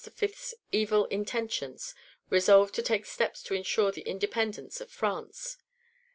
's 0.17 0.55
evil 0.71 1.05
intentions, 1.11 1.93
resolved 2.31 2.73
to 2.73 2.81
take 2.81 3.05
steps 3.05 3.43
to 3.43 3.53
ensure 3.53 3.91
the 3.91 4.01
independence 4.01 4.81
of 4.81 4.89
France. 4.89 5.59